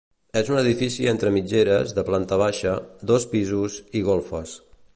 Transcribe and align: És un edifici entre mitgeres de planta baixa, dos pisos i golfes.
És 0.39 0.47
un 0.53 0.55
edifici 0.61 1.09
entre 1.11 1.33
mitgeres 1.35 1.93
de 1.99 2.05
planta 2.07 2.39
baixa, 2.43 2.73
dos 3.13 3.29
pisos 3.35 3.77
i 4.01 4.03
golfes. 4.09 4.57